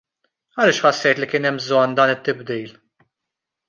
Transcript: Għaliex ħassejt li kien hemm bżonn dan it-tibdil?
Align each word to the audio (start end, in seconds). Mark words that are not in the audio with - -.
Għaliex 0.61 0.81
ħassejt 0.85 1.21
li 1.23 1.29
kien 1.35 1.47
hemm 1.51 1.61
bżonn 1.63 1.97
dan 2.01 2.17
it-tibdil? 2.17 2.77